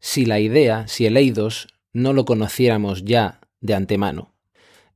si 0.00 0.24
la 0.24 0.40
idea, 0.40 0.88
si 0.88 1.06
el 1.06 1.16
eidos, 1.16 1.68
no 1.92 2.12
lo 2.12 2.24
conociéramos 2.24 3.04
ya 3.04 3.40
de 3.60 3.74
antemano. 3.74 4.29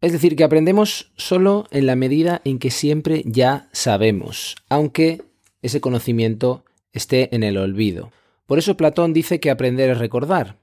Es 0.04 0.12
decir, 0.12 0.36
que 0.36 0.44
aprendemos 0.44 1.10
solo 1.16 1.64
en 1.70 1.86
la 1.86 1.96
medida 1.96 2.42
en 2.44 2.58
que 2.58 2.70
siempre 2.70 3.22
ya 3.24 3.70
sabemos, 3.72 4.54
aunque 4.68 5.22
ese 5.62 5.80
conocimiento 5.80 6.62
esté 6.92 7.34
en 7.34 7.42
el 7.42 7.56
olvido. 7.56 8.12
Por 8.44 8.58
eso 8.58 8.76
Platón 8.76 9.14
dice 9.14 9.40
que 9.40 9.50
aprender 9.50 9.88
es 9.88 9.96
recordar, 9.96 10.58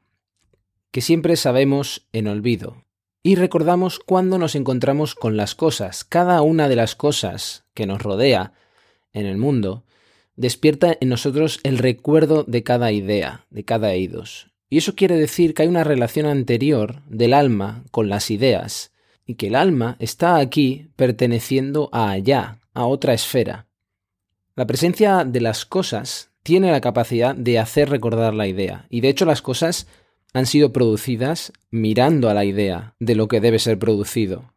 que 0.92 1.02
siempre 1.02 1.36
sabemos 1.38 2.06
en 2.14 2.28
olvido. 2.28 2.86
Y 3.24 3.34
recordamos 3.34 3.98
cuando 3.98 4.38
nos 4.38 4.54
encontramos 4.54 5.16
con 5.16 5.38
las 5.38 5.56
cosas. 5.56 6.04
Cada 6.04 6.44
una 6.44 6.70
de 6.70 6.76
las 6.76 6.94
cosas 6.94 7.64
que 7.74 7.88
nos 7.88 8.04
rodea 8.04 8.54
en 9.12 9.26
el 9.26 9.38
mundo 9.38 9.86
despierta 10.36 10.96
en 11.02 11.10
nosotros 11.10 11.62
el 11.64 11.80
recuerdo 11.80 12.44
de 12.44 12.62
cada 12.62 12.92
idea, 12.92 13.48
de 13.50 13.66
cada 13.66 13.92
eidos. 13.92 14.52
Y 14.70 14.78
eso 14.78 14.94
quiere 14.94 15.16
decir 15.16 15.56
que 15.56 15.64
hay 15.64 15.68
una 15.68 15.84
relación 15.84 16.28
anterior 16.28 17.02
del 17.08 17.34
alma 17.34 17.84
con 17.90 18.08
las 18.08 18.30
ideas, 18.30 18.92
y 19.26 19.36
que 19.36 19.48
el 19.48 19.56
alma 19.56 19.96
está 20.00 20.38
aquí 20.38 20.90
perteneciendo 20.96 21.90
a 21.92 22.12
allá, 22.12 22.60
a 22.74 22.86
otra 22.86 23.14
esfera. 23.14 23.68
La 24.56 24.68
presencia 24.68 25.24
de 25.24 25.42
las 25.42 25.66
cosas 25.66 26.32
tiene 26.44 26.72
la 26.72 26.82
capacidad 26.82 27.36
de 27.36 27.60
hacer 27.60 27.90
recordar 27.90 28.34
la 28.34 28.48
idea, 28.48 28.86
y 28.90 29.02
de 29.02 29.10
hecho 29.10 29.26
las 29.26 29.42
cosas 29.42 29.88
han 30.34 30.46
sido 30.46 30.72
producidas 30.72 31.54
mirando 31.70 32.30
a 32.30 32.34
la 32.34 32.46
idea 32.46 32.96
de 33.00 33.16
lo 33.16 33.28
que 33.28 33.42
debe 33.42 33.60
ser 33.60 33.78
producido. 33.78 34.54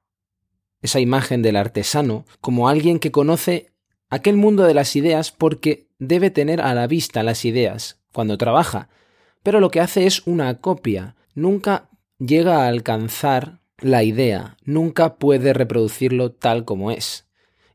Esa 0.82 1.00
imagen 1.00 1.42
del 1.42 1.56
artesano 1.56 2.24
como 2.40 2.68
alguien 2.68 2.98
que 2.98 3.10
conoce 3.10 3.72
aquel 4.10 4.36
mundo 4.36 4.64
de 4.64 4.74
las 4.74 4.94
ideas 4.96 5.32
porque 5.32 5.88
debe 5.98 6.30
tener 6.30 6.60
a 6.60 6.74
la 6.74 6.86
vista 6.86 7.22
las 7.22 7.44
ideas 7.44 8.00
cuando 8.12 8.38
trabaja, 8.38 8.88
pero 9.42 9.60
lo 9.60 9.70
que 9.70 9.80
hace 9.80 10.06
es 10.06 10.26
una 10.26 10.60
copia, 10.60 11.16
nunca 11.34 11.88
llega 12.18 12.64
a 12.64 12.68
alcanzar 12.68 13.60
la 13.80 14.02
idea 14.02 14.56
nunca 14.64 15.16
puede 15.16 15.52
reproducirlo 15.52 16.32
tal 16.32 16.64
como 16.64 16.90
es. 16.90 17.26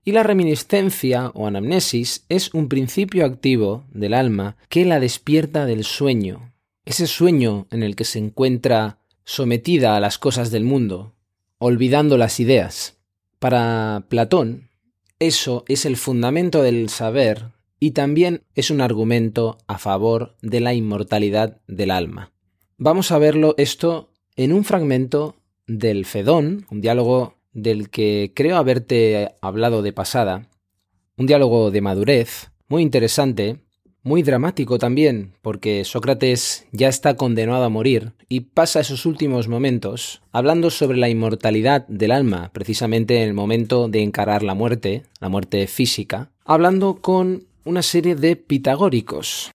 Y 0.04 0.12
la 0.12 0.24
reminiscencia 0.24 1.32
o 1.34 1.46
anamnesis 1.46 2.26
es 2.30 2.54
un 2.54 2.70
principio 2.70 3.26
activo 3.26 3.84
del 3.92 4.14
alma 4.14 4.58
que 4.70 4.86
la 4.86 5.00
despierta 5.00 5.66
del 5.66 5.84
sueño, 5.84 6.54
ese 6.86 7.06
sueño 7.06 7.68
en 7.70 7.84
el 7.84 7.96
que 7.96 8.06
se 8.06 8.20
encuentra 8.20 8.98
sometida 9.26 9.96
a 9.96 10.00
las 10.00 10.18
cosas 10.18 10.50
del 10.52 10.64
mundo, 10.64 11.14
olvidando 11.60 12.18
las 12.18 12.40
ideas. 12.40 12.98
Para 13.38 14.06
Platón, 14.10 14.70
eso 15.20 15.66
es 15.68 15.86
el 15.86 15.98
fundamento 15.98 16.64
del 16.64 16.90
saber 16.90 17.52
y 17.80 17.92
también 17.92 18.44
es 18.56 18.72
un 18.72 18.82
argumento 18.82 19.58
a 19.68 19.78
favor 19.78 20.36
de 20.42 20.60
la 20.62 20.74
inmortalidad 20.74 21.62
del 21.68 21.92
alma. 21.92 22.32
Vamos 22.78 23.12
a 23.12 23.20
verlo 23.20 23.54
esto 23.58 24.12
en 24.36 24.54
un 24.54 24.64
fragmento 24.64 25.36
del 25.70 26.06
Fedón, 26.06 26.66
un 26.70 26.82
diálogo 26.82 27.36
del 27.54 27.90
que 27.90 28.34
creo 28.36 28.58
haberte 28.58 29.30
hablado 29.42 29.82
de 29.82 29.94
pasada, 29.94 30.50
un 31.16 31.28
diálogo 31.28 31.72
de 31.72 31.82
madurez, 31.82 32.52
muy 32.68 32.82
interesante, 32.82 33.60
muy 34.02 34.24
dramático 34.24 34.80
también, 34.80 35.34
porque 35.42 35.84
Sócrates 35.86 36.66
ya 36.72 36.88
está 36.88 37.16
condenado 37.16 37.64
a 37.64 37.70
morir 37.70 38.14
y 38.30 38.42
pasa 38.42 38.80
esos 38.80 39.06
últimos 39.06 39.48
momentos 39.48 40.22
hablando 40.32 40.70
sobre 40.70 40.98
la 40.98 41.10
inmortalidad 41.10 41.86
del 41.88 42.12
alma, 42.12 42.50
precisamente 42.54 43.18
en 43.18 43.28
el 43.28 43.34
momento 43.34 43.88
de 43.90 44.02
encarar 44.02 44.42
la 44.42 44.56
muerte, 44.56 45.04
la 45.20 45.30
muerte 45.30 45.68
física, 45.68 46.32
hablando 46.46 47.02
con 47.02 47.46
una 47.66 47.84
serie 47.84 48.16
de 48.16 48.36
pitagóricos. 48.36 49.52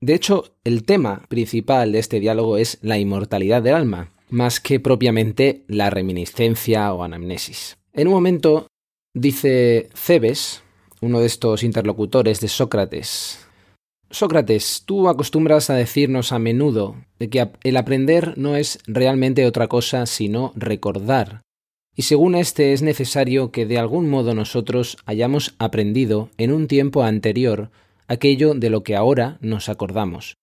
De 0.00 0.14
hecho, 0.14 0.56
el 0.64 0.84
tema 0.84 1.26
principal 1.28 1.92
de 1.92 1.98
este 1.98 2.20
diálogo 2.20 2.56
es 2.56 2.78
la 2.80 2.98
inmortalidad 2.98 3.62
del 3.62 3.74
alma, 3.74 4.12
más 4.30 4.60
que 4.60 4.80
propiamente 4.80 5.62
la 5.68 5.90
reminiscencia 5.90 6.92
o 6.92 7.02
anamnesis. 7.02 7.78
En 7.92 8.08
un 8.08 8.14
momento 8.14 8.66
dice 9.14 9.88
Cebes, 9.94 10.62
uno 11.00 11.20
de 11.20 11.26
estos 11.26 11.62
interlocutores 11.62 12.40
de 12.40 12.48
Sócrates, 12.48 13.46
Sócrates, 14.12 14.82
tú 14.86 15.08
acostumbras 15.08 15.70
a 15.70 15.74
decirnos 15.74 16.32
a 16.32 16.40
menudo 16.40 16.96
de 17.20 17.30
que 17.30 17.48
el 17.62 17.76
aprender 17.76 18.36
no 18.36 18.56
es 18.56 18.80
realmente 18.86 19.46
otra 19.46 19.68
cosa 19.68 20.04
sino 20.06 20.52
recordar, 20.56 21.42
y 21.94 22.02
según 22.02 22.34
este 22.34 22.72
es 22.72 22.82
necesario 22.82 23.52
que 23.52 23.66
de 23.66 23.78
algún 23.78 24.08
modo 24.08 24.34
nosotros 24.34 24.96
hayamos 25.06 25.54
aprendido 25.58 26.28
en 26.38 26.52
un 26.52 26.66
tiempo 26.66 27.04
anterior 27.04 27.70
aquello 28.08 28.54
de 28.54 28.70
lo 28.70 28.82
que 28.82 28.96
ahora 28.96 29.38
nos 29.40 29.68
acordamos. 29.68 30.36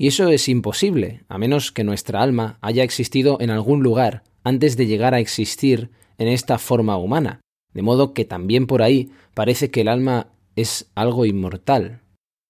Y 0.00 0.06
eso 0.06 0.28
es 0.28 0.48
imposible, 0.48 1.24
a 1.28 1.38
menos 1.38 1.72
que 1.72 1.82
nuestra 1.82 2.22
alma 2.22 2.58
haya 2.62 2.84
existido 2.84 3.38
en 3.40 3.50
algún 3.50 3.82
lugar 3.82 4.22
antes 4.44 4.76
de 4.76 4.86
llegar 4.86 5.12
a 5.12 5.18
existir 5.18 5.90
en 6.18 6.28
esta 6.28 6.58
forma 6.58 6.96
humana, 6.96 7.40
de 7.74 7.82
modo 7.82 8.14
que 8.14 8.24
también 8.24 8.68
por 8.68 8.80
ahí 8.80 9.10
parece 9.34 9.72
que 9.72 9.80
el 9.80 9.88
alma 9.88 10.28
es 10.54 10.88
algo 10.94 11.26
inmortal. 11.26 12.00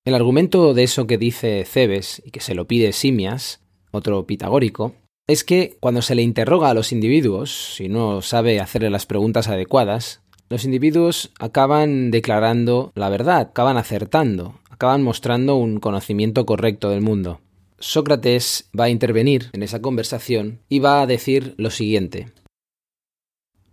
El 0.05 0.15
argumento 0.15 0.75
de 0.75 0.83
eso 0.83 1.07
que 1.07 1.17
dice 1.17 1.65
Cebes 1.65 2.23
y 2.25 2.31
que 2.31 2.41
se 2.41 2.55
lo 2.55 2.67
pide 2.67 2.93
Simias, 2.93 3.63
otro 3.93 4.27
pitagórico, 4.27 4.95
es 5.27 5.43
que 5.43 5.77
cuando 5.81 6.03
se 6.03 6.15
le 6.15 6.23
interroga 6.23 6.71
a 6.71 6.75
los 6.75 6.93
individuos, 6.93 7.75
si 7.77 7.89
no 7.89 8.21
sabe 8.21 8.61
hacerle 8.61 8.91
las 8.91 9.07
preguntas 9.07 9.49
adecuadas, 9.49 10.21
los 10.51 10.65
individuos 10.65 11.31
acaban 11.39 12.11
declarando 12.11 12.93
la 12.95 13.09
verdad, 13.09 13.41
acaban 13.41 13.77
acertando, 13.77 14.55
acaban 14.79 15.03
mostrando 15.03 15.57
un 15.57 15.81
conocimiento 15.81 16.47
correcto 16.47 16.91
del 16.91 17.01
mundo. 17.01 17.41
Sócrates 17.81 18.71
va 18.79 18.85
a 18.85 18.91
intervenir 18.91 19.51
en 19.53 19.65
esa 19.65 19.83
conversación 19.83 20.61
y 20.69 20.79
va 20.79 21.03
a 21.03 21.07
decir 21.09 21.55
lo 21.57 21.71
siguiente. 21.71 22.29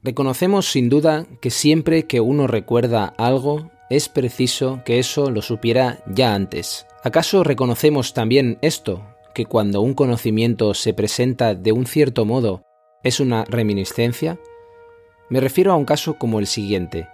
Reconocemos 0.02 0.66
sin 0.66 0.90
duda 0.90 1.28
que 1.42 1.52
siempre 1.52 2.08
que 2.08 2.22
uno 2.22 2.48
recuerda 2.48 3.06
algo, 3.20 3.70
es 3.92 4.10
preciso 4.10 4.82
que 4.84 4.98
eso 4.98 5.30
lo 5.30 5.44
supiera 5.44 6.04
ya 6.08 6.34
antes. 6.34 6.88
¿Acaso 7.04 7.44
reconocemos 7.44 8.16
también 8.16 8.58
esto, 8.64 9.06
que 9.36 9.46
cuando 9.46 9.82
un 9.82 9.94
conocimiento 9.94 10.74
se 10.74 10.96
presenta 10.96 11.54
de 11.54 11.72
un 11.72 11.86
cierto 11.86 12.26
modo, 12.26 12.64
es 13.04 13.20
una 13.20 13.46
reminiscencia? 13.46 14.40
Me 15.30 15.40
refiero 15.40 15.72
a 15.72 15.76
un 15.76 15.86
caso 15.86 16.16
como 16.18 16.40
el 16.40 16.48
siguiente. 16.48 17.08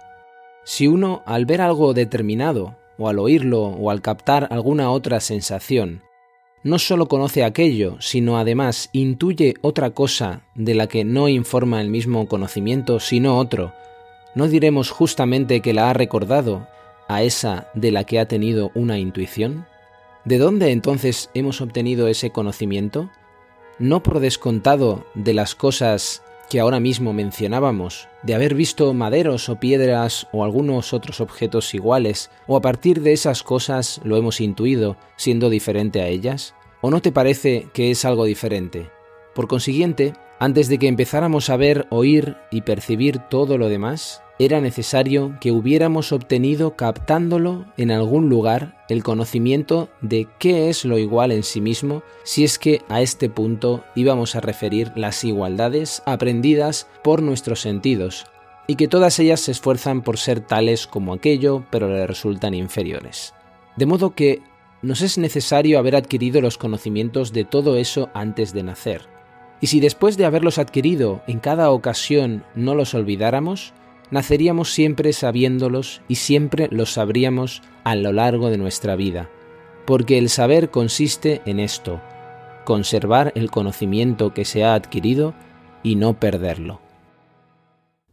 Si 0.64 0.86
uno, 0.86 1.22
al 1.26 1.44
ver 1.44 1.60
algo 1.60 1.92
determinado, 1.92 2.78
o 3.02 3.08
al 3.08 3.18
oírlo 3.18 3.62
o 3.62 3.90
al 3.90 4.00
captar 4.00 4.48
alguna 4.50 4.90
otra 4.90 5.20
sensación, 5.20 6.02
no 6.62 6.78
sólo 6.78 7.08
conoce 7.08 7.42
aquello, 7.42 7.96
sino 7.98 8.38
además 8.38 8.88
intuye 8.92 9.54
otra 9.62 9.90
cosa 9.90 10.42
de 10.54 10.74
la 10.74 10.86
que 10.86 11.04
no 11.04 11.28
informa 11.28 11.80
el 11.80 11.90
mismo 11.90 12.28
conocimiento, 12.28 13.00
sino 13.00 13.38
otro, 13.38 13.72
¿no 14.36 14.46
diremos 14.46 14.90
justamente 14.90 15.60
que 15.60 15.72
la 15.72 15.90
ha 15.90 15.92
recordado 15.92 16.68
a 17.08 17.24
esa 17.24 17.68
de 17.74 17.90
la 17.90 18.04
que 18.04 18.20
ha 18.20 18.28
tenido 18.28 18.70
una 18.76 18.98
intuición? 18.98 19.66
¿De 20.24 20.38
dónde 20.38 20.70
entonces 20.70 21.30
hemos 21.34 21.60
obtenido 21.60 22.06
ese 22.06 22.30
conocimiento? 22.30 23.10
No 23.80 24.04
por 24.04 24.20
descontado 24.20 25.04
de 25.14 25.34
las 25.34 25.56
cosas 25.56 26.22
que 26.52 26.60
ahora 26.60 26.80
mismo 26.80 27.14
mencionábamos, 27.14 28.10
de 28.22 28.34
haber 28.34 28.54
visto 28.54 28.92
maderos 28.92 29.48
o 29.48 29.56
piedras 29.56 30.28
o 30.32 30.44
algunos 30.44 30.92
otros 30.92 31.22
objetos 31.22 31.72
iguales, 31.72 32.30
o 32.46 32.58
a 32.58 32.60
partir 32.60 33.00
de 33.00 33.14
esas 33.14 33.42
cosas 33.42 34.02
lo 34.04 34.18
hemos 34.18 34.38
intuido, 34.38 34.98
siendo 35.16 35.48
diferente 35.48 36.02
a 36.02 36.08
ellas? 36.08 36.54
¿O 36.82 36.90
no 36.90 37.00
te 37.00 37.10
parece 37.10 37.68
que 37.72 37.90
es 37.90 38.04
algo 38.04 38.26
diferente? 38.26 38.90
Por 39.34 39.48
consiguiente, 39.48 40.12
antes 40.40 40.68
de 40.68 40.78
que 40.78 40.88
empezáramos 40.88 41.48
a 41.48 41.56
ver, 41.56 41.86
oír 41.88 42.36
y 42.50 42.60
percibir 42.60 43.18
todo 43.30 43.56
lo 43.56 43.70
demás, 43.70 44.22
era 44.44 44.60
necesario 44.60 45.36
que 45.40 45.52
hubiéramos 45.52 46.10
obtenido 46.10 46.74
captándolo 46.74 47.66
en 47.76 47.92
algún 47.92 48.28
lugar 48.28 48.84
el 48.88 49.04
conocimiento 49.04 49.88
de 50.00 50.26
qué 50.40 50.68
es 50.68 50.84
lo 50.84 50.98
igual 50.98 51.30
en 51.30 51.44
sí 51.44 51.60
mismo 51.60 52.02
si 52.24 52.42
es 52.42 52.58
que 52.58 52.82
a 52.88 53.02
este 53.02 53.30
punto 53.30 53.84
íbamos 53.94 54.34
a 54.34 54.40
referir 54.40 54.90
las 54.96 55.22
igualdades 55.22 56.02
aprendidas 56.06 56.88
por 57.04 57.22
nuestros 57.22 57.60
sentidos 57.60 58.26
y 58.66 58.74
que 58.74 58.88
todas 58.88 59.18
ellas 59.20 59.40
se 59.40 59.52
esfuerzan 59.52 60.02
por 60.02 60.18
ser 60.18 60.40
tales 60.40 60.88
como 60.88 61.14
aquello 61.14 61.64
pero 61.70 61.88
le 61.88 62.04
resultan 62.06 62.54
inferiores. 62.54 63.34
De 63.76 63.86
modo 63.86 64.14
que 64.16 64.42
nos 64.82 65.02
es 65.02 65.18
necesario 65.18 65.78
haber 65.78 65.94
adquirido 65.94 66.40
los 66.40 66.58
conocimientos 66.58 67.32
de 67.32 67.44
todo 67.44 67.76
eso 67.76 68.10
antes 68.12 68.52
de 68.52 68.64
nacer. 68.64 69.02
Y 69.60 69.68
si 69.68 69.78
después 69.78 70.16
de 70.16 70.24
haberlos 70.24 70.58
adquirido 70.58 71.22
en 71.28 71.38
cada 71.38 71.70
ocasión 71.70 72.44
no 72.56 72.74
los 72.74 72.94
olvidáramos, 72.94 73.72
naceríamos 74.12 74.72
siempre 74.72 75.12
sabiéndolos 75.12 76.02
y 76.06 76.16
siempre 76.16 76.68
los 76.70 76.92
sabríamos 76.92 77.62
a 77.82 77.96
lo 77.96 78.12
largo 78.12 78.50
de 78.50 78.58
nuestra 78.58 78.94
vida, 78.94 79.28
porque 79.86 80.18
el 80.18 80.28
saber 80.28 80.70
consiste 80.70 81.42
en 81.46 81.58
esto, 81.58 82.00
conservar 82.64 83.32
el 83.34 83.50
conocimiento 83.50 84.32
que 84.32 84.44
se 84.44 84.62
ha 84.62 84.74
adquirido 84.74 85.34
y 85.82 85.96
no 85.96 86.20
perderlo. 86.20 86.80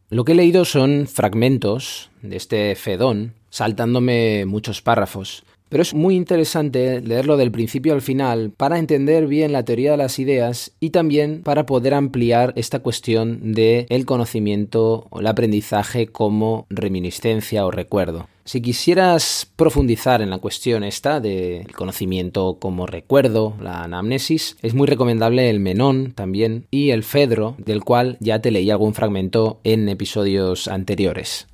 Lo 0.10 0.26
que 0.26 0.32
he 0.32 0.36
leído 0.36 0.66
son 0.66 1.06
fragmentos 1.06 2.10
de 2.24 2.38
este 2.38 2.76
Fedón, 2.76 3.36
saltándome 3.52 4.46
muchos 4.48 4.82
párrafos, 4.82 5.44
pero 5.70 5.84
es 5.84 5.94
muy 5.94 6.16
interesante 6.16 7.02
leerlo 7.02 7.38
del 7.38 7.52
principio 7.52 7.94
al 7.94 8.02
final 8.02 8.52
para 8.56 8.80
entender 8.80 9.28
bien 9.28 9.52
la 9.52 9.64
teoría 9.64 9.92
de 9.92 9.98
las 9.98 10.20
ideas 10.20 10.72
y 10.80 10.90
también 10.90 11.42
para 11.44 11.66
poder 11.66 11.94
ampliar 11.94 12.54
esta 12.56 12.80
cuestión 12.80 13.54
de 13.54 13.86
el 13.90 14.06
conocimiento 14.06 15.08
o 15.10 15.20
el 15.20 15.28
aprendizaje 15.28 16.08
como 16.08 16.66
reminiscencia 16.70 17.66
o 17.66 17.72
recuerdo. 17.72 18.28
Si 18.50 18.62
quisieras 18.62 19.48
profundizar 19.56 20.24
en 20.24 20.32
la 20.32 20.40
cuestión 20.40 20.84
esta 20.84 21.20
del 21.20 21.72
conocimiento 21.74 22.58
como 22.60 22.88
recuerdo, 22.88 23.54
la 23.62 23.84
anamnesis, 23.84 24.58
es 24.64 24.74
muy 24.74 24.88
recomendable 24.88 25.52
el 25.52 25.60
Menón 25.60 26.14
también 26.16 26.66
y 26.72 26.90
el 26.90 27.04
Fedro, 27.04 27.54
del 27.60 27.84
cual 27.84 28.18
ya 28.20 28.42
te 28.42 28.50
leí 28.50 28.72
algún 28.72 28.96
fragmento 28.96 29.60
en 29.64 29.88
episodios 29.88 30.68
anteriores. 30.68 31.46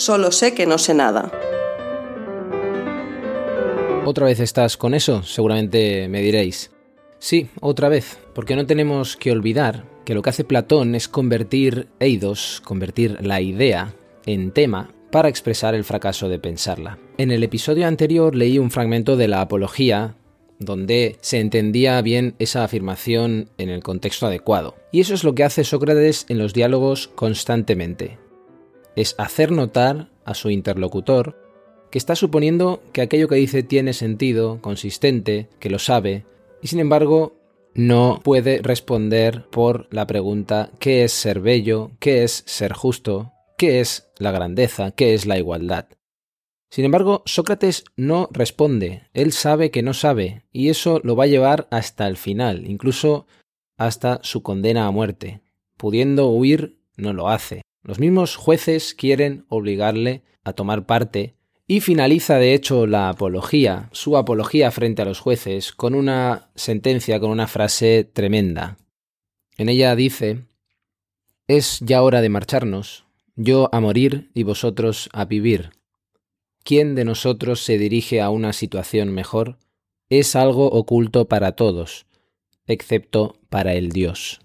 Solo 0.00 0.32
sé 0.32 0.54
que 0.54 0.64
no 0.64 0.78
sé 0.78 0.94
nada. 0.94 1.30
¿Otra 4.06 4.24
vez 4.24 4.40
estás 4.40 4.78
con 4.78 4.94
eso? 4.94 5.22
Seguramente 5.24 6.08
me 6.08 6.22
diréis. 6.22 6.70
Sí, 7.18 7.50
otra 7.60 7.90
vez, 7.90 8.18
porque 8.34 8.56
no 8.56 8.64
tenemos 8.64 9.18
que 9.18 9.30
olvidar 9.30 9.84
que 10.06 10.14
lo 10.14 10.22
que 10.22 10.30
hace 10.30 10.42
Platón 10.42 10.94
es 10.94 11.06
convertir 11.06 11.88
eidos, 11.98 12.62
convertir 12.64 13.18
la 13.20 13.42
idea, 13.42 13.92
en 14.24 14.52
tema 14.52 14.90
para 15.12 15.28
expresar 15.28 15.74
el 15.74 15.84
fracaso 15.84 16.30
de 16.30 16.38
pensarla. 16.38 16.98
En 17.18 17.30
el 17.30 17.42
episodio 17.42 17.86
anterior 17.86 18.34
leí 18.34 18.58
un 18.58 18.70
fragmento 18.70 19.18
de 19.18 19.28
la 19.28 19.42
Apología 19.42 20.16
donde 20.58 21.18
se 21.20 21.40
entendía 21.40 22.00
bien 22.00 22.36
esa 22.38 22.64
afirmación 22.64 23.50
en 23.58 23.68
el 23.68 23.82
contexto 23.82 24.28
adecuado. 24.28 24.76
Y 24.92 25.00
eso 25.00 25.12
es 25.12 25.24
lo 25.24 25.34
que 25.34 25.44
hace 25.44 25.62
Sócrates 25.62 26.24
en 26.30 26.38
los 26.38 26.54
diálogos 26.54 27.08
constantemente 27.08 28.16
es 28.96 29.14
hacer 29.18 29.52
notar 29.52 30.08
a 30.24 30.34
su 30.34 30.50
interlocutor 30.50 31.36
que 31.90 31.98
está 31.98 32.14
suponiendo 32.14 32.82
que 32.92 33.02
aquello 33.02 33.28
que 33.28 33.34
dice 33.34 33.62
tiene 33.62 33.92
sentido, 33.92 34.60
consistente, 34.60 35.48
que 35.58 35.70
lo 35.70 35.78
sabe, 35.78 36.24
y 36.62 36.68
sin 36.68 36.78
embargo 36.78 37.36
no 37.74 38.20
puede 38.22 38.60
responder 38.62 39.46
por 39.50 39.86
la 39.90 40.06
pregunta 40.06 40.70
¿qué 40.78 41.04
es 41.04 41.12
ser 41.12 41.40
bello? 41.40 41.92
¿qué 41.98 42.22
es 42.22 42.42
ser 42.46 42.72
justo? 42.72 43.32
¿qué 43.56 43.80
es 43.80 44.08
la 44.18 44.30
grandeza? 44.30 44.92
¿qué 44.92 45.14
es 45.14 45.26
la 45.26 45.38
igualdad? 45.38 45.86
Sin 46.70 46.84
embargo, 46.84 47.22
Sócrates 47.26 47.84
no 47.96 48.28
responde, 48.30 49.08
él 49.12 49.32
sabe 49.32 49.72
que 49.72 49.82
no 49.82 49.92
sabe, 49.92 50.44
y 50.52 50.68
eso 50.68 51.00
lo 51.02 51.16
va 51.16 51.24
a 51.24 51.28
llevar 51.28 51.66
hasta 51.72 52.06
el 52.06 52.16
final, 52.16 52.64
incluso 52.70 53.26
hasta 53.76 54.20
su 54.22 54.44
condena 54.44 54.86
a 54.86 54.92
muerte. 54.92 55.40
Pudiendo 55.76 56.28
huir, 56.28 56.78
no 56.96 57.12
lo 57.12 57.28
hace. 57.28 57.62
Los 57.82 57.98
mismos 57.98 58.36
jueces 58.36 58.94
quieren 58.94 59.46
obligarle 59.48 60.22
a 60.44 60.52
tomar 60.52 60.86
parte 60.86 61.34
y 61.66 61.80
finaliza 61.80 62.38
de 62.38 62.52
hecho 62.52 62.86
la 62.86 63.08
apología, 63.08 63.88
su 63.92 64.16
apología 64.16 64.70
frente 64.70 65.02
a 65.02 65.04
los 65.04 65.20
jueces, 65.20 65.72
con 65.72 65.94
una 65.94 66.50
sentencia, 66.56 67.20
con 67.20 67.30
una 67.30 67.46
frase 67.46 68.04
tremenda. 68.04 68.76
En 69.56 69.68
ella 69.68 69.94
dice, 69.94 70.46
Es 71.46 71.78
ya 71.80 72.02
hora 72.02 72.22
de 72.22 72.28
marcharnos, 72.28 73.06
yo 73.36 73.68
a 73.72 73.80
morir 73.80 74.30
y 74.34 74.42
vosotros 74.42 75.08
a 75.12 75.24
vivir. 75.24 75.70
¿Quién 76.64 76.94
de 76.94 77.04
nosotros 77.04 77.62
se 77.62 77.78
dirige 77.78 78.20
a 78.20 78.30
una 78.30 78.52
situación 78.52 79.12
mejor? 79.12 79.58
Es 80.08 80.34
algo 80.36 80.66
oculto 80.66 81.28
para 81.28 81.52
todos, 81.52 82.04
excepto 82.66 83.36
para 83.48 83.74
el 83.74 83.90
Dios. 83.90 84.40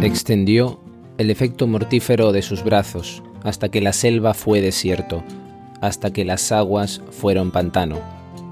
Extendió 0.00 0.78
el 1.18 1.28
efecto 1.28 1.66
mortífero 1.66 2.30
de 2.30 2.42
sus 2.42 2.62
brazos 2.62 3.20
hasta 3.42 3.68
que 3.68 3.80
la 3.80 3.92
selva 3.92 4.32
fue 4.32 4.60
desierto, 4.60 5.24
hasta 5.80 6.12
que 6.12 6.24
las 6.24 6.52
aguas 6.52 7.02
fueron 7.10 7.50
pantano, 7.50 7.98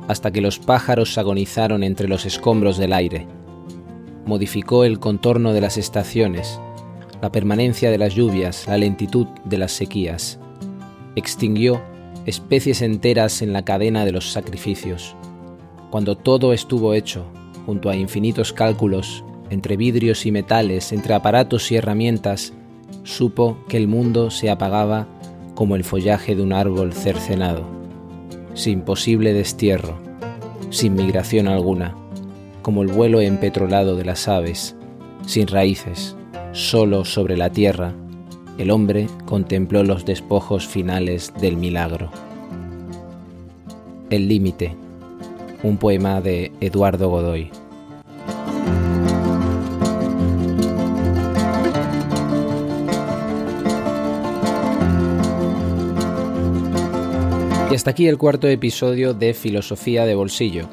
hasta 0.08 0.32
que 0.32 0.40
los 0.40 0.58
pájaros 0.58 1.16
agonizaron 1.18 1.84
entre 1.84 2.08
los 2.08 2.26
escombros 2.26 2.78
del 2.78 2.92
aire. 2.92 3.28
Modificó 4.24 4.82
el 4.82 4.98
contorno 4.98 5.52
de 5.52 5.60
las 5.60 5.76
estaciones, 5.76 6.58
la 7.22 7.30
permanencia 7.30 7.92
de 7.92 7.98
las 7.98 8.14
lluvias, 8.16 8.66
la 8.66 8.76
lentitud 8.76 9.28
de 9.44 9.58
las 9.58 9.70
sequías. 9.70 10.40
Extinguió 11.14 11.80
especies 12.26 12.82
enteras 12.82 13.40
en 13.40 13.52
la 13.52 13.64
cadena 13.64 14.04
de 14.04 14.10
los 14.10 14.32
sacrificios. 14.32 15.14
Cuando 15.92 16.16
todo 16.16 16.52
estuvo 16.52 16.92
hecho, 16.92 17.24
junto 17.66 17.88
a 17.88 17.94
infinitos 17.94 18.52
cálculos, 18.52 19.22
entre 19.50 19.76
vidrios 19.76 20.26
y 20.26 20.32
metales, 20.32 20.92
entre 20.92 21.14
aparatos 21.14 21.70
y 21.72 21.76
herramientas, 21.76 22.52
supo 23.02 23.58
que 23.68 23.76
el 23.76 23.88
mundo 23.88 24.30
se 24.30 24.50
apagaba 24.50 25.06
como 25.54 25.76
el 25.76 25.84
follaje 25.84 26.36
de 26.36 26.42
un 26.42 26.52
árbol 26.52 26.92
cercenado, 26.92 27.64
sin 28.54 28.82
posible 28.82 29.32
destierro, 29.32 29.98
sin 30.70 30.94
migración 30.94 31.48
alguna, 31.48 31.94
como 32.62 32.82
el 32.82 32.88
vuelo 32.88 33.20
empetrolado 33.20 33.96
de 33.96 34.04
las 34.04 34.28
aves, 34.28 34.76
sin 35.26 35.46
raíces, 35.46 36.16
solo 36.52 37.04
sobre 37.04 37.36
la 37.36 37.50
tierra, 37.50 37.94
el 38.58 38.70
hombre 38.70 39.06
contempló 39.26 39.84
los 39.84 40.04
despojos 40.04 40.66
finales 40.66 41.32
del 41.40 41.56
milagro. 41.56 42.10
El 44.08 44.28
límite, 44.28 44.74
un 45.62 45.76
poema 45.76 46.20
de 46.20 46.52
Eduardo 46.60 47.10
Godoy. 47.10 47.50
Hasta 57.76 57.90
aquí 57.90 58.08
el 58.08 58.16
cuarto 58.16 58.48
episodio 58.48 59.12
de 59.12 59.34
Filosofía 59.34 60.06
de 60.06 60.14
Bolsillo. 60.14 60.66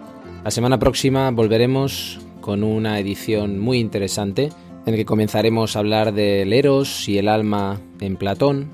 La 0.45 0.51
semana 0.51 0.79
próxima 0.79 1.29
volveremos 1.31 2.17
con 2.39 2.63
una 2.63 2.97
edición 2.97 3.59
muy 3.59 3.79
interesante 3.79 4.51
en 4.85 4.93
la 4.93 4.95
que 4.95 5.03
comenzaremos 5.03 5.75
a 5.75 5.79
hablar 5.79 6.13
del 6.13 6.53
eros 6.53 7.09
y 7.09 7.17
el 7.17 7.27
alma 7.27 7.81
en 7.99 8.15
Platón, 8.15 8.69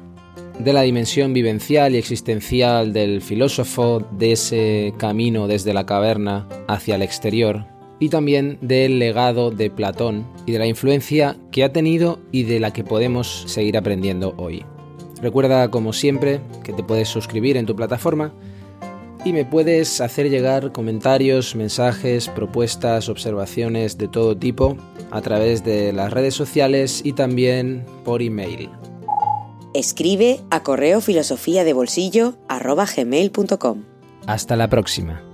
de 0.60 0.74
la 0.74 0.84
dimensión 0.84 1.34
vivencial 1.34 1.96
y 1.96 1.98
existencial 1.98 2.94
del 2.94 3.24
filósofo, 3.24 4.08
de 4.12 4.34
ese 4.34 4.94
camino 5.00 5.48
desde 5.48 5.74
la 5.74 5.88
caverna 5.88 6.48
hacia 6.68 6.98
el 6.98 7.02
exterior, 7.02 7.66
y 8.00 8.10
también 8.10 8.60
del 8.62 9.00
legado 9.00 9.50
de 9.50 9.72
Platón 9.72 10.28
y 10.46 10.52
de 10.52 10.60
la 10.60 10.68
influencia 10.68 11.36
que 11.52 11.64
ha 11.64 11.74
tenido 11.74 12.20
y 12.32 12.44
de 12.44 12.60
la 12.60 12.74
que 12.74 12.84
podemos 12.84 13.46
seguir 13.48 13.76
aprendiendo 13.76 14.36
hoy. 14.38 14.64
Recuerda, 15.22 15.70
como 15.70 15.94
siempre, 15.94 16.42
que 16.64 16.74
te 16.74 16.84
puedes 16.84 17.10
suscribir 17.10 17.58
en 17.58 17.66
tu 17.66 17.76
plataforma 17.76 18.34
y 19.26 19.34
me 19.34 19.46
puedes 19.46 20.00
hacer 20.02 20.30
llegar 20.30 20.72
comentarios, 20.72 21.56
mensajes, 21.56 22.30
propuestas, 22.30 23.10
observaciones 23.10 23.98
de 23.98 24.08
todo 24.08 24.38
tipo 24.38 24.78
a 25.12 25.22
través 25.22 25.64
de 25.64 25.92
las 25.92 26.12
redes 26.14 26.36
sociales 26.36 27.02
y 27.04 27.14
también 27.14 27.86
por 28.06 28.22
email. 28.22 28.70
Escribe 29.74 30.40
a 30.50 30.64
correo 30.64 31.02
filosofía 31.02 31.64
de 31.64 31.74
bolsillo 31.74 32.36
Hasta 34.26 34.56
la 34.56 34.70
próxima. 34.70 35.29